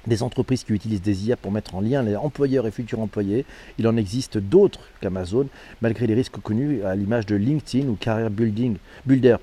des 0.07 0.23
entreprises 0.23 0.65
qui 0.65 0.73
utilisent 0.73 1.03
des 1.03 1.29
IA 1.29 1.37
pour 1.37 1.53
mettre 1.53 1.75
en 1.75 1.81
lien 1.81 2.03
les 2.03 2.17
employeurs 2.17 2.67
et 2.67 2.71
futurs 2.71 3.01
employés. 3.01 3.45
Il 3.79 3.89
en 3.89 3.97
existe 3.97 4.39
d'autres 4.39 4.81
qu'Amazon, 5.01 5.49
malgré 5.81 6.07
les 6.07 6.15
risques 6.15 6.41
connus 6.41 6.83
à 6.85 6.95
l'image 6.95 7.27
de 7.27 7.37
LinkedIn 7.37 7.89
ou 7.89 7.95
Career 7.95 8.31
Building, 8.31 8.77
Builder. 9.07 9.37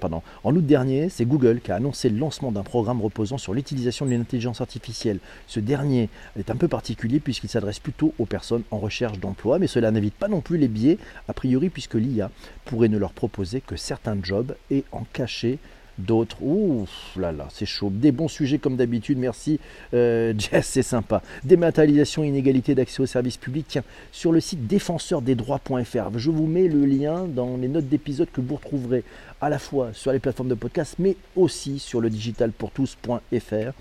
En 0.43 0.55
août 0.55 0.65
dernier, 0.65 1.09
c'est 1.09 1.25
Google 1.25 1.61
qui 1.61 1.71
a 1.71 1.75
annoncé 1.75 2.09
le 2.09 2.17
lancement 2.17 2.51
d'un 2.51 2.63
programme 2.63 3.01
reposant 3.01 3.37
sur 3.37 3.53
l'utilisation 3.53 4.05
de 4.05 4.11
l'intelligence 4.11 4.61
artificielle. 4.61 5.19
Ce 5.47 5.59
dernier 5.59 6.09
est 6.37 6.49
un 6.49 6.55
peu 6.55 6.67
particulier 6.67 7.19
puisqu'il 7.19 7.49
s'adresse 7.49 7.79
plutôt 7.79 8.13
aux 8.19 8.25
personnes 8.25 8.63
en 8.71 8.77
recherche 8.77 9.19
d'emploi, 9.19 9.59
mais 9.59 9.67
cela 9.67 9.91
n'évite 9.91 10.15
pas 10.15 10.27
non 10.27 10.41
plus 10.41 10.57
les 10.57 10.67
biais, 10.67 10.97
a 11.27 11.33
priori 11.33 11.69
puisque 11.69 11.95
l'IA 11.95 12.31
pourrait 12.65 12.89
ne 12.89 12.97
leur 12.97 13.13
proposer 13.13 13.61
que 13.61 13.75
certains 13.75 14.17
jobs 14.21 14.55
et 14.69 14.83
en 14.91 15.03
cacher 15.13 15.59
d'autres. 16.05 16.41
Ouh 16.41 16.85
là 17.15 17.31
là, 17.31 17.47
c'est 17.51 17.65
chaud. 17.65 17.89
Des 17.91 18.11
bons 18.11 18.27
sujets 18.27 18.57
comme 18.57 18.75
d'habitude. 18.75 19.17
Merci 19.17 19.59
euh, 19.93 20.33
Jess, 20.37 20.67
c'est 20.67 20.83
sympa. 20.83 21.21
Dématérialisation, 21.43 22.23
inégalité 22.23 22.75
d'accès 22.75 23.01
aux 23.01 23.07
services 23.07 23.37
publics. 23.37 23.65
Tiens, 23.67 23.83
sur 24.11 24.31
le 24.31 24.39
site 24.39 24.67
défenseurdesdroits.fr, 24.67 26.17
je 26.17 26.31
vous 26.31 26.47
mets 26.47 26.67
le 26.67 26.85
lien 26.85 27.25
dans 27.27 27.57
les 27.57 27.67
notes 27.67 27.87
d'épisode 27.87 28.29
que 28.31 28.41
vous 28.41 28.55
retrouverez 28.55 29.03
à 29.39 29.49
la 29.49 29.59
fois 29.59 29.89
sur 29.93 30.11
les 30.11 30.19
plateformes 30.19 30.49
de 30.49 30.55
podcast, 30.55 30.95
mais 30.99 31.15
aussi 31.35 31.79
sur 31.79 32.01
le 32.01 32.09
digitalpourtous.fr 32.09 33.73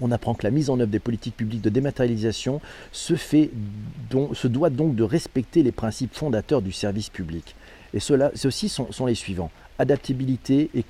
on 0.00 0.10
apprend 0.12 0.34
que 0.34 0.44
la 0.44 0.50
mise 0.50 0.70
en 0.70 0.80
œuvre 0.80 0.90
des 0.90 0.98
politiques 0.98 1.36
publiques 1.36 1.60
de 1.60 1.68
dématérialisation 1.68 2.60
se, 2.90 3.16
fait 3.16 3.50
se 4.32 4.48
doit 4.48 4.70
donc 4.70 4.94
de 4.96 5.02
respecter 5.02 5.62
les 5.62 5.72
principes 5.72 6.14
fondateurs 6.14 6.62
du 6.62 6.72
service 6.72 7.10
public. 7.10 7.54
Et 7.92 8.00
ceux-ci 8.00 8.68
sont 8.68 9.06
les 9.06 9.14
suivants 9.14 9.50
adaptabilité 9.80 10.70
et 10.74 10.84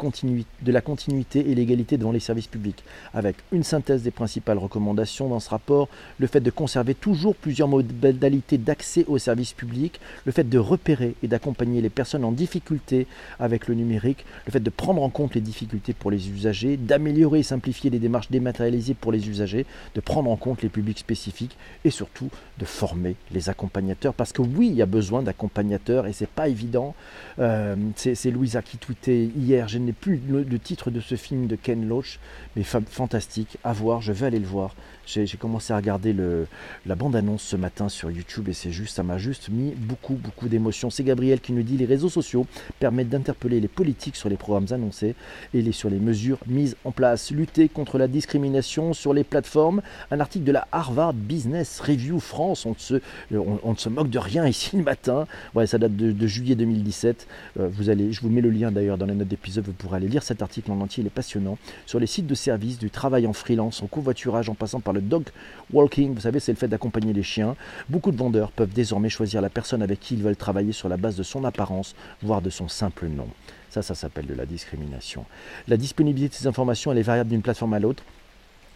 de 0.62 0.73
la 0.73 0.80
continuité 0.80 1.50
et 1.50 1.54
l'égalité 1.54 1.97
devant 1.97 2.11
les 2.11 2.20
services 2.20 2.49
publics, 2.49 2.82
avec 3.14 3.37
une 3.52 3.62
synthèse 3.62 4.02
des 4.02 4.11
principales 4.11 4.59
recommandations 4.59 5.28
dans 5.28 5.38
ce 5.38 5.49
rapport, 5.49 5.88
le 6.18 6.26
fait 6.26 6.40
de 6.40 6.50
conserver 6.50 6.94
toujours 6.94 7.37
plusieurs 7.37 7.68
modalités 7.68 8.59
d'accès 8.59 9.04
aux 9.06 9.18
services 9.18 9.52
publics, 9.52 10.00
le 10.26 10.32
fait 10.32 10.49
de 10.49 10.59
repérer 10.59 11.14
et 11.23 11.28
d'accompagner 11.28 11.80
les 11.80 11.88
personnes 11.88 12.25
en 12.25 12.32
difficulté 12.32 13.06
avec 13.38 13.68
le 13.68 13.75
numérique, 13.75 14.25
le 14.47 14.52
fait 14.52 14.61
de 14.61 14.70
prendre 14.70 15.02
en 15.02 15.09
compte 15.09 15.35
les 15.35 15.40
difficultés 15.40 15.92
pour 15.92 16.11
les 16.11 16.28
usagers, 16.28 16.76
d'améliorer 16.76 17.40
et 17.40 17.44
simplifier 17.44 17.90
les 17.90 18.00
démarches 18.00 18.30
dématérialisées 18.30 18.94
pour 18.94 19.12
les 19.12 19.28
usagers, 19.28 19.66
de 19.94 20.00
prendre 20.00 20.30
en 20.30 20.37
compte 20.37 20.62
les 20.62 20.68
publics 20.68 20.99
spécifiques 20.99 21.56
et 21.85 21.90
surtout 21.90 22.28
de 22.59 22.64
former 22.64 23.14
les 23.30 23.49
accompagnateurs. 23.49 24.14
Parce 24.14 24.32
que 24.32 24.42
oui, 24.42 24.68
il 24.68 24.75
y 24.75 24.82
a 24.82 24.87
besoin 24.87 25.23
d'accompagnateurs 25.23 26.09
et 26.09 26.12
c'est 26.12 26.28
pas 26.28 26.49
évident. 26.49 26.94
Euh, 27.38 27.76
c'est 27.94 28.30
Louisa 28.30 28.62
qui 28.62 28.78
tweetait 28.80 29.30
hier, 29.37 29.68
je 29.68 29.78
n'ai 29.78 29.92
plus 29.92 30.20
le, 30.28 30.58
titre 30.58 30.90
de 30.90 31.00
ce 31.00 31.14
film 31.14 31.46
de 31.46 31.56
Ken 31.56 31.87
Loach, 31.87 32.18
mais 32.56 32.62
fantastique, 32.62 33.58
à 33.62 33.72
voir, 33.72 34.00
je 34.00 34.12
vais 34.12 34.26
aller 34.26 34.38
le 34.38 34.46
voir. 34.46 34.75
J'ai 35.06 35.26
commencé 35.38 35.72
à 35.72 35.76
regarder 35.76 36.12
le, 36.12 36.46
la 36.87 36.94
bande-annonce 36.94 37.42
ce 37.42 37.56
matin 37.56 37.88
sur 37.88 38.12
YouTube 38.12 38.49
et 38.49 38.52
c'est 38.52 38.70
juste, 38.70 38.94
ça 38.94 39.02
m'a 39.02 39.18
juste 39.18 39.49
mis 39.49 39.72
beaucoup, 39.75 40.14
beaucoup 40.14 40.49
d'émotions. 40.49 40.88
C'est 40.88 41.02
Gabriel 41.02 41.40
qui 41.40 41.52
nous 41.52 41.64
dit 41.64 41.76
les 41.76 41.84
réseaux 41.84 42.08
sociaux 42.08 42.46
permettent 42.78 43.08
d'interpeller 43.08 43.58
les 43.58 43.68
politiques 43.68 44.14
sur 44.14 44.28
les 44.28 44.37
programmes 44.37 44.68
annoncés 44.70 45.16
et 45.52 45.62
les, 45.62 45.72
sur 45.72 45.90
les 45.90 45.99
mesures 45.99 46.38
mises 46.46 46.76
en 46.84 46.92
place. 46.92 47.32
Lutter 47.32 47.68
contre 47.68 47.99
la 47.99 48.06
discrimination 48.06 48.92
sur 48.92 49.12
les 49.12 49.25
plateformes. 49.25 49.82
Un 50.12 50.20
article 50.20 50.44
de 50.44 50.52
la 50.52 50.68
Harvard 50.70 51.14
Business 51.14 51.80
Review 51.80 52.20
France. 52.20 52.64
On 52.64 52.70
ne 52.70 52.75
se, 52.78 53.00
on, 53.32 53.75
se 53.76 53.88
moque 53.88 54.10
de 54.10 54.18
rien 54.18 54.46
ici 54.49 54.76
le 54.76 54.84
matin. 54.84 55.26
Ouais, 55.54 55.66
ça 55.66 55.78
date 55.78 55.96
de, 55.96 56.26
juillet 56.26 56.54
2017. 56.54 57.26
Euh, 57.58 57.68
vous 57.70 57.90
allez, 57.90 58.12
je 58.12 58.20
vous 58.20 58.30
mets 58.30 58.40
le 58.40 58.50
lien 58.50 58.69
d'ailleurs 58.70 58.98
dans 58.98 59.06
les 59.06 59.14
notes 59.14 59.28
d'épisode. 59.28 59.64
Vous 59.64 59.72
pourrez 59.72 59.96
aller 59.96 60.08
lire 60.08 60.22
cet 60.22 60.42
article 60.42 60.70
en 60.72 60.80
entier. 60.80 61.02
Il 61.02 61.06
est 61.06 61.10
passionnant. 61.10 61.58
Sur 61.86 62.00
les 62.00 62.06
sites 62.06 62.26
de 62.26 62.34
services, 62.34 62.78
du 62.78 62.90
travail 62.90 63.26
en 63.26 63.32
freelance, 63.32 63.82
en 63.82 63.86
covoiturage, 63.86 64.48
en 64.48 64.54
passant 64.54 64.80
par 64.80 64.92
le 64.92 65.00
dog 65.00 65.24
walking. 65.72 66.14
Vous 66.14 66.20
savez, 66.20 66.40
c'est 66.40 66.52
le 66.52 66.58
fait 66.58 66.68
d'accompagner 66.68 67.12
les 67.12 67.22
chiens. 67.22 67.56
Beaucoup 67.88 68.10
de 68.10 68.16
vendeurs 68.16 68.50
peuvent 68.52 68.72
désormais 68.72 69.08
choisir 69.08 69.40
la 69.40 69.50
personne 69.50 69.82
avec 69.82 70.00
qui 70.00 70.14
ils 70.14 70.22
veulent 70.22 70.36
travailler 70.36 70.72
sur 70.72 70.88
la 70.88 70.96
base 70.96 71.16
de 71.16 71.22
son 71.22 71.44
apparence, 71.44 71.94
voire 72.22 72.42
de 72.42 72.50
son 72.50 72.68
simple 72.68 73.06
nom. 73.06 73.28
Ça, 73.70 73.82
ça 73.82 73.94
s'appelle 73.94 74.26
de 74.26 74.34
la 74.34 74.46
discrimination. 74.46 75.24
La 75.68 75.76
disponibilité 75.76 76.34
de 76.34 76.40
ces 76.40 76.46
informations, 76.46 76.90
elle 76.90 76.98
est 76.98 77.02
variable 77.02 77.30
d'une 77.30 77.42
plateforme 77.42 77.74
à 77.74 77.78
l'autre. 77.78 78.02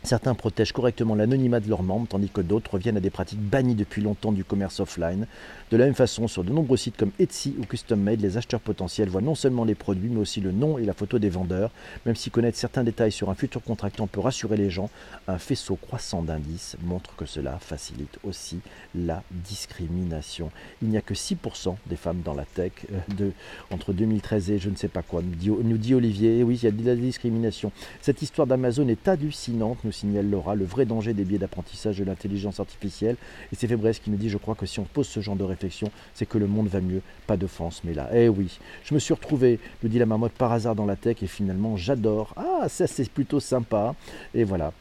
Certains 0.05 0.35
protègent 0.35 0.73
correctement 0.73 1.15
l'anonymat 1.15 1.61
de 1.61 1.69
leurs 1.71 1.83
membres, 1.83 2.07
tandis 2.07 2.29
que 2.29 2.43
d'autres 2.43 2.75
reviennent 2.75 2.99
à 2.99 3.01
des 3.01 3.09
pratiques 3.09 3.41
bannies 3.41 3.75
depuis 3.75 4.03
longtemps 4.03 4.33
du 4.33 4.45
commerce 4.45 4.79
offline. 4.79 5.27
De 5.71 5.79
la 5.79 5.87
même 5.87 5.95
façon, 5.95 6.29
sur 6.29 6.45
de 6.45 6.53
nombreux 6.53 6.77
sites 6.77 6.99
comme 6.99 7.13
Etsy 7.19 7.55
ou 7.59 7.65
Custom 7.65 7.99
Made, 7.99 8.21
les 8.21 8.37
acheteurs 8.37 8.61
potentiels 8.61 9.09
voient 9.09 9.23
non 9.23 9.35
seulement 9.35 9.65
les 9.65 9.75
produits, 9.75 10.11
mais 10.11 10.21
aussi 10.21 10.43
le 10.43 10.53
nom 10.53 10.77
et 10.77 10.85
la 10.85 10.93
photo 10.93 11.19
des 11.19 11.31
vendeurs. 11.31 11.71
Même 12.05 12.17
si 12.17 12.31
connaître 12.31 12.59
certains 12.59 12.85
détails 12.85 13.13
sur 13.13 13.31
un 13.31 13.35
futur 13.35 13.63
contractant 13.63 14.07
peut 14.07 14.21
rassurer 14.21 14.59
les 14.59 14.69
gens, 14.69 14.91
un 15.27 15.39
faisceau 15.39 15.77
croissant 15.77 16.23
d'indices 16.23 16.77
montre 16.83 17.17
que 17.17 17.25
cela 17.25 17.59
facilite 17.59 18.19
aussi 18.25 18.61
la 18.95 19.23
discrimination. 19.31 20.51
Il 20.83 20.89
n'y 20.91 20.99
a 20.99 21.01
que 21.01 21.15
6% 21.15 21.77
des 21.87 21.97
femmes 21.97 22.21
dans 22.23 22.35
la 22.35 22.45
tech 22.45 22.73
euh, 22.93 22.99
de, 23.17 23.33
entre 23.71 23.95
2013 23.95 24.51
et 24.51 24.59
je 24.59 24.69
ne 24.69 24.77
sais 24.77 24.89
pas 24.89 25.03
quoi, 25.03 25.23
nous 25.23 25.79
dit 25.79 25.95
Olivier. 25.95 26.43
oui, 26.43 26.59
il 26.63 26.65
y 26.65 26.69
a 26.69 26.73
de 26.73 26.85
la 26.85 26.95
discrimination. 26.95 27.73
Cette 28.03 28.21
histoire 28.21 28.47
d'Amazon 28.47 28.87
est 28.89 29.09
hallucinante 29.09 29.79
signale 29.95 30.29
Laura, 30.29 30.55
le 30.55 30.65
vrai 30.65 30.85
danger 30.85 31.15
des 31.15 31.25
biais 31.25 31.39
d'apprentissage 31.39 31.99
de 31.99 32.05
l'intelligence 32.05 32.61
artificielle. 32.61 33.17
Et 33.53 33.57
c'est 33.57 33.67
Fébrez 33.67 33.93
qui 33.95 34.11
nous 34.11 34.17
dit, 34.17 34.29
je 34.29 34.39
crois 34.39 34.55
que 34.55 34.67
si 34.67 34.81
on 34.81 34.85
pose 34.85 35.07
ce 35.07 35.21
genre 35.21 35.37
de 35.37 35.45
réflexion, 35.45 35.91
c'est 36.13 36.27
que 36.27 36.39
le 36.39 36.47
monde 36.47 36.69
va 36.69 36.81
mieux. 36.81 37.01
Pas 37.27 37.37
de 37.37 37.47
mais 37.85 37.95
là. 37.95 38.11
Eh 38.13 38.29
oui, 38.29 38.59
je 38.85 38.95
me 38.95 38.99
suis 38.99 39.15
retrouvé, 39.15 39.59
nous 39.83 39.89
dit 39.89 39.99
la 39.99 40.07
marmotte, 40.07 40.33
par 40.33 40.53
hasard 40.53 40.75
dans 40.75 40.87
la 40.87 40.97
tech 40.97 41.23
et 41.23 41.27
finalement 41.27 41.77
j'adore. 41.77 42.35
Ah, 42.37 42.69
ça 42.69 42.87
c'est 42.87 43.09
plutôt 43.09 43.41
sympa. 43.41 43.95
Et 44.35 44.45
voilà, 44.45 44.73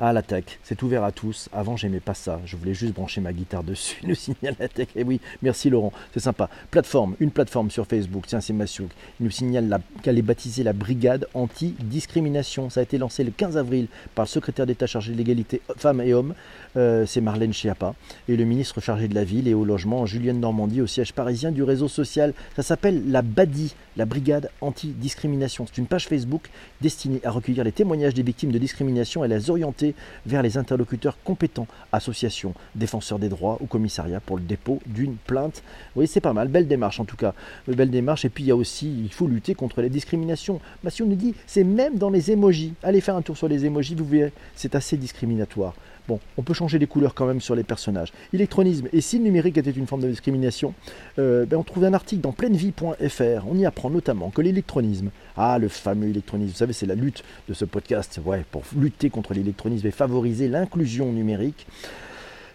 ah, 0.00 0.12
la 0.12 0.22
tech, 0.22 0.44
c'est 0.62 0.80
ouvert 0.84 1.02
à 1.02 1.10
tous. 1.10 1.48
Avant, 1.52 1.76
j'aimais 1.76 1.98
pas 1.98 2.14
ça. 2.14 2.40
Je 2.44 2.56
voulais 2.56 2.72
juste 2.72 2.94
brancher 2.94 3.20
ma 3.20 3.32
guitare 3.32 3.64
dessus. 3.64 4.00
Le 4.06 4.14
signale 4.14 4.54
la 4.60 4.68
tech. 4.68 4.86
Et 4.94 5.00
eh 5.00 5.02
oui, 5.02 5.20
merci 5.42 5.70
Laurent, 5.70 5.92
c'est 6.14 6.20
sympa. 6.20 6.48
Plateforme, 6.70 7.16
une 7.18 7.32
plateforme 7.32 7.68
sur 7.72 7.84
Facebook. 7.84 8.24
Tiens, 8.28 8.40
c'est 8.40 8.52
Massouk. 8.52 8.90
Il 9.18 9.24
nous 9.24 9.32
signale 9.32 9.80
qu'elle 10.04 10.16
est 10.16 10.22
baptisée 10.22 10.62
la 10.62 10.72
Brigade 10.72 11.26
anti-discrimination. 11.34 12.70
Ça 12.70 12.78
a 12.78 12.84
été 12.84 12.96
lancé 12.96 13.24
le 13.24 13.32
15 13.32 13.56
avril 13.56 13.88
par 14.14 14.26
le 14.26 14.28
secrétaire 14.28 14.66
d'État 14.66 14.86
chargé 14.86 15.12
de 15.12 15.16
l'égalité 15.16 15.62
femmes 15.76 16.00
et 16.00 16.14
hommes. 16.14 16.34
Euh, 16.76 17.04
c'est 17.04 17.20
Marlène 17.20 17.52
Schiappa. 17.52 17.96
Et 18.28 18.36
le 18.36 18.44
ministre 18.44 18.80
chargé 18.80 19.08
de 19.08 19.16
la 19.16 19.24
ville 19.24 19.48
et 19.48 19.54
au 19.54 19.64
logement, 19.64 20.06
Julienne 20.06 20.38
Normandie, 20.38 20.80
au 20.80 20.86
siège 20.86 21.12
parisien 21.12 21.50
du 21.50 21.64
réseau 21.64 21.88
social. 21.88 22.34
Ça 22.54 22.62
s'appelle 22.62 23.10
la 23.10 23.22
BADI, 23.22 23.74
la 23.96 24.04
Brigade 24.04 24.48
anti-discrimination. 24.60 25.66
C'est 25.66 25.78
une 25.78 25.86
page 25.86 26.06
Facebook 26.06 26.50
destinée 26.80 27.20
à 27.24 27.32
recueillir 27.32 27.64
les 27.64 27.72
témoignages 27.72 28.14
des 28.14 28.22
victimes 28.22 28.52
de 28.52 28.58
discrimination 28.58 29.24
et 29.24 29.28
les 29.28 29.50
orienter 29.50 29.87
vers 30.26 30.42
les 30.42 30.56
interlocuteurs 30.56 31.16
compétents, 31.24 31.66
associations, 31.92 32.54
défenseurs 32.74 33.18
des 33.18 33.28
droits 33.28 33.58
ou 33.60 33.66
commissariat 33.66 34.20
pour 34.20 34.36
le 34.36 34.42
dépôt 34.42 34.80
d'une 34.86 35.16
plainte. 35.16 35.62
Oui, 35.96 36.06
c'est 36.06 36.20
pas 36.20 36.32
mal, 36.32 36.48
belle 36.48 36.68
démarche 36.68 37.00
en 37.00 37.04
tout 37.04 37.16
cas, 37.16 37.34
belle 37.66 37.90
démarche. 37.90 38.24
Et 38.24 38.28
puis 38.28 38.44
il 38.44 38.48
y 38.48 38.52
a 38.52 38.56
aussi, 38.56 39.04
il 39.04 39.12
faut 39.12 39.26
lutter 39.26 39.54
contre 39.54 39.82
les 39.82 39.90
discriminations. 39.90 40.60
Si 40.88 41.02
on 41.02 41.06
nous 41.06 41.16
dit, 41.16 41.34
c'est 41.46 41.64
même 41.64 41.98
dans 41.98 42.10
les 42.10 42.30
émojis. 42.30 42.74
Allez 42.82 43.00
faire 43.00 43.16
un 43.16 43.22
tour 43.22 43.36
sur 43.36 43.48
les 43.48 43.64
émojis, 43.64 43.94
vous 43.94 44.04
verrez, 44.04 44.32
c'est 44.54 44.74
assez 44.74 44.96
discriminatoire. 44.96 45.74
Bon, 46.08 46.20
on 46.38 46.42
peut 46.42 46.54
changer 46.54 46.78
les 46.78 46.86
couleurs 46.86 47.12
quand 47.12 47.26
même 47.26 47.42
sur 47.42 47.54
les 47.54 47.64
personnages. 47.64 48.14
Électronisme, 48.32 48.88
et 48.94 49.02
si 49.02 49.18
le 49.18 49.24
numérique 49.24 49.58
était 49.58 49.70
une 49.70 49.86
forme 49.86 50.00
de 50.00 50.08
discrimination, 50.08 50.72
euh, 51.18 51.44
ben, 51.44 51.58
on 51.58 51.62
trouve 51.62 51.84
un 51.84 51.92
article 51.92 52.22
dans 52.22 52.32
pleinevie.fr. 52.32 53.46
On 53.46 53.58
y 53.58 53.66
apprend 53.66 53.90
notamment 53.90 54.30
que 54.30 54.40
l'électronisme, 54.40 55.10
ah 55.36 55.58
le 55.58 55.68
fameux 55.68 56.08
électronisme, 56.08 56.52
vous 56.52 56.56
savez, 56.56 56.72
c'est 56.72 56.86
la 56.86 56.94
lutte 56.94 57.24
de 57.46 57.52
ce 57.52 57.66
podcast, 57.66 58.18
ouais, 58.24 58.42
pour 58.50 58.62
lutter 58.74 59.10
contre 59.10 59.34
l'électronisme 59.34 59.86
et 59.86 59.90
favoriser 59.90 60.48
l'inclusion 60.48 61.12
numérique. 61.12 61.66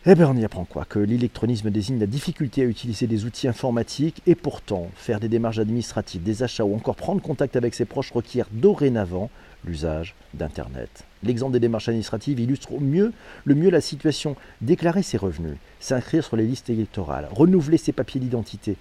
Eh 0.07 0.15
bien, 0.15 0.27
on 0.27 0.35
y 0.35 0.43
apprend 0.43 0.65
quoi? 0.65 0.85
Que 0.85 0.97
l'électronisme 0.97 1.69
désigne 1.69 1.99
la 1.99 2.07
difficulté 2.07 2.63
à 2.63 2.65
utiliser 2.65 3.05
des 3.05 3.23
outils 3.23 3.47
informatiques 3.47 4.23
et 4.25 4.33
pourtant 4.33 4.89
faire 4.95 5.19
des 5.19 5.29
démarches 5.29 5.59
administratives, 5.59 6.23
des 6.23 6.41
achats 6.41 6.65
ou 6.65 6.75
encore 6.75 6.95
prendre 6.95 7.21
contact 7.21 7.55
avec 7.55 7.75
ses 7.75 7.85
proches 7.85 8.11
requiert 8.11 8.47
dorénavant 8.51 9.29
l'usage 9.63 10.15
d'Internet. 10.33 11.05
L'exemple 11.23 11.53
des 11.53 11.59
démarches 11.59 11.89
administratives 11.89 12.39
illustre 12.39 12.73
au 12.73 12.79
mieux, 12.79 13.13
le 13.45 13.55
mieux 13.55 13.69
la 13.69 13.81
situation. 13.81 14.35
Déclarer 14.61 15.03
ses 15.03 15.17
revenus, 15.17 15.57
s'inscrire 15.79 16.23
sur 16.23 16.35
les 16.35 16.45
listes 16.45 16.69
électorales, 16.69 17.27
renouveler 17.31 17.77
ses 17.77 17.91
papiers 17.91 18.19
d'identité. 18.19 18.77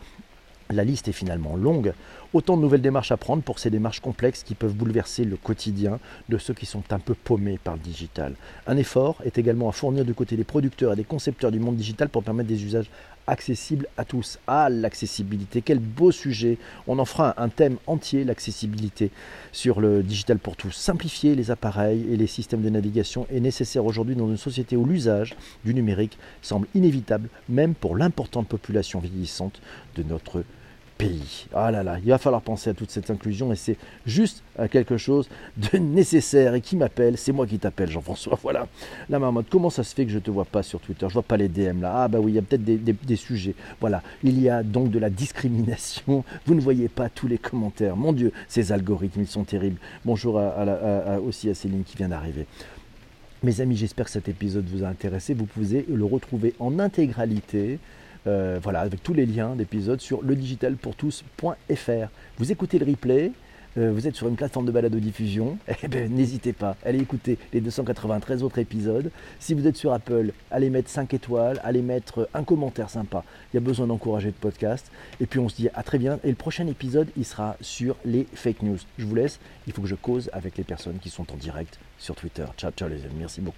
La 0.72 0.84
liste 0.84 1.08
est 1.08 1.12
finalement 1.12 1.54
longue. 1.54 1.92
Autant 2.32 2.56
de 2.56 2.62
nouvelles 2.62 2.80
démarches 2.80 3.12
à 3.12 3.18
prendre 3.18 3.42
pour 3.42 3.58
ces 3.58 3.68
démarches 3.68 4.00
complexes 4.00 4.42
qui 4.42 4.54
peuvent 4.54 4.72
bouleverser 4.72 5.24
le 5.24 5.36
quotidien 5.36 6.00
de 6.30 6.38
ceux 6.38 6.54
qui 6.54 6.64
sont 6.64 6.82
un 6.90 6.98
peu 6.98 7.12
paumés 7.14 7.58
par 7.62 7.74
le 7.74 7.80
digital. 7.80 8.34
Un 8.66 8.78
effort 8.78 9.16
est 9.24 9.36
également 9.36 9.68
à 9.68 9.72
fournir 9.72 10.06
du 10.06 10.14
côté 10.14 10.34
des 10.34 10.44
producteurs 10.44 10.94
et 10.94 10.96
des 10.96 11.04
concepteurs 11.04 11.52
du 11.52 11.60
monde 11.60 11.76
digital 11.76 12.08
pour 12.08 12.22
permettre 12.22 12.48
des 12.48 12.64
usages 12.64 12.88
accessibles 13.26 13.86
à 13.98 14.04
tous. 14.04 14.38
Ah, 14.46 14.68
l'accessibilité, 14.70 15.62
quel 15.62 15.78
beau 15.78 16.10
sujet. 16.10 16.58
On 16.86 16.98
en 16.98 17.04
fera 17.04 17.34
un 17.40 17.50
thème 17.50 17.76
entier, 17.86 18.24
l'accessibilité, 18.24 19.10
sur 19.52 19.80
le 19.80 20.02
digital 20.02 20.38
pour 20.38 20.56
tous. 20.56 20.72
Simplifier 20.72 21.34
les 21.34 21.50
appareils 21.50 22.06
et 22.10 22.16
les 22.16 22.26
systèmes 22.26 22.62
de 22.62 22.70
navigation 22.70 23.26
est 23.30 23.40
nécessaire 23.40 23.84
aujourd'hui 23.84 24.16
dans 24.16 24.28
une 24.28 24.38
société 24.38 24.76
où 24.76 24.86
l'usage 24.86 25.36
du 25.64 25.74
numérique 25.74 26.18
semble 26.40 26.66
inévitable, 26.74 27.28
même 27.48 27.74
pour 27.74 27.96
l'importante 27.96 28.48
population 28.48 29.00
vieillissante 29.00 29.60
de 29.96 30.02
notre 30.02 30.44
ah 31.54 31.70
là 31.70 31.82
là, 31.82 31.98
il 32.02 32.08
va 32.08 32.18
falloir 32.18 32.42
penser 32.42 32.70
à 32.70 32.74
toute 32.74 32.90
cette 32.90 33.10
inclusion 33.10 33.52
et 33.52 33.56
c'est 33.56 33.76
juste 34.06 34.42
euh, 34.58 34.68
quelque 34.68 34.96
chose 34.96 35.28
de 35.56 35.78
nécessaire. 35.78 36.54
Et 36.54 36.60
qui 36.60 36.76
m'appelle 36.76 37.16
C'est 37.16 37.32
moi 37.32 37.46
qui 37.46 37.58
t'appelle, 37.58 37.90
Jean-François. 37.90 38.38
Voilà. 38.42 38.66
La 39.08 39.18
marmotte, 39.18 39.46
comment 39.50 39.70
ça 39.70 39.84
se 39.84 39.94
fait 39.94 40.04
que 40.04 40.10
je 40.10 40.16
ne 40.16 40.20
te 40.20 40.30
vois 40.30 40.44
pas 40.44 40.62
sur 40.62 40.80
Twitter? 40.80 41.06
Je 41.08 41.14
vois 41.14 41.22
pas 41.22 41.36
les 41.36 41.48
DM 41.48 41.80
là. 41.80 42.04
Ah 42.04 42.08
bah 42.08 42.18
oui, 42.20 42.32
il 42.32 42.34
y 42.34 42.38
a 42.38 42.42
peut-être 42.42 42.64
des, 42.64 43.16
sujets. 43.16 43.54
Voilà. 43.80 44.02
Il 44.24 44.40
y 44.40 44.48
a 44.48 44.62
donc 44.62 44.90
de 44.90 44.98
la 44.98 45.10
discrimination. 45.10 46.24
Vous 46.46 46.54
ne 46.54 46.60
voyez 46.60 46.88
pas 46.88 47.08
tous 47.08 47.28
les 47.28 47.38
commentaires. 47.38 47.96
Mon 47.96 48.12
Dieu, 48.12 48.32
ces 48.48 48.72
algorithmes, 48.72 49.20
ils 49.20 49.28
sont 49.28 49.44
terribles. 49.44 49.78
Bonjour 50.04 50.40
aussi 51.24 51.48
à 51.48 51.54
Céline 51.54 51.84
qui 51.84 51.96
vient 51.96 52.08
d'arriver. 52.08 52.46
Mes 53.42 53.60
amis, 53.60 53.76
j'espère 53.76 54.06
que 54.06 54.12
cet 54.12 54.28
épisode 54.28 54.66
vous 54.68 54.84
a 54.84 54.88
intéressé. 54.88 55.34
Vous 55.34 55.46
pouvez 55.46 55.84
le 55.88 56.04
retrouver 56.04 56.54
en 56.60 56.78
intégralité 56.78 57.78
euh, 58.26 58.58
voilà, 58.62 58.80
avec 58.80 59.02
tous 59.02 59.14
les 59.14 59.26
liens 59.26 59.56
d'épisodes 59.56 60.00
sur 60.00 60.22
ledigitalpourtous.fr. 60.22 62.08
Vous 62.38 62.52
écoutez 62.52 62.78
le 62.78 62.86
replay, 62.86 63.32
euh, 63.78 63.90
vous 63.92 64.06
êtes 64.06 64.14
sur 64.14 64.28
une 64.28 64.36
plateforme 64.36 64.66
de 64.66 64.70
balado-diffusion, 64.70 65.56
eh 65.82 65.88
ben, 65.88 66.12
n'hésitez 66.12 66.52
pas, 66.52 66.76
allez 66.84 67.00
écouter 67.00 67.38
les 67.52 67.60
293 67.60 68.42
autres 68.42 68.58
épisodes. 68.58 69.10
Si 69.38 69.54
vous 69.54 69.66
êtes 69.66 69.76
sur 69.76 69.92
Apple, 69.92 70.32
allez 70.50 70.70
mettre 70.70 70.90
5 70.90 71.14
étoiles, 71.14 71.60
allez 71.64 71.82
mettre 71.82 72.28
un 72.34 72.44
commentaire 72.44 72.90
sympa. 72.90 73.24
Il 73.52 73.56
y 73.56 73.58
a 73.58 73.60
besoin 73.60 73.86
d'encourager 73.86 74.28
le 74.28 74.34
podcast. 74.34 74.90
Et 75.20 75.26
puis 75.26 75.38
on 75.38 75.48
se 75.48 75.56
dit 75.56 75.68
à 75.74 75.82
très 75.82 75.98
bien. 75.98 76.18
Et 76.22 76.28
le 76.28 76.36
prochain 76.36 76.66
épisode, 76.66 77.08
il 77.16 77.24
sera 77.24 77.56
sur 77.60 77.96
les 78.04 78.26
fake 78.34 78.62
news. 78.62 78.78
Je 78.98 79.06
vous 79.06 79.14
laisse, 79.14 79.40
il 79.66 79.72
faut 79.72 79.82
que 79.82 79.88
je 79.88 79.94
cause 79.94 80.28
avec 80.32 80.58
les 80.58 80.64
personnes 80.64 80.98
qui 81.00 81.10
sont 81.10 81.32
en 81.32 81.36
direct 81.36 81.78
sur 81.98 82.14
Twitter. 82.14 82.44
Ciao, 82.56 82.70
ciao 82.72 82.88
les 82.88 83.04
amis, 83.04 83.14
merci 83.18 83.40
beaucoup. 83.40 83.50